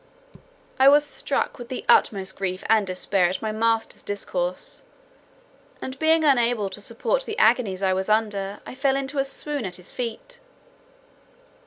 [0.79, 4.81] I was struck with the utmost grief and despair at my master's discourse;
[5.79, 9.63] and being unable to support the agonies I was under, I fell into a swoon
[9.63, 10.39] at his feet.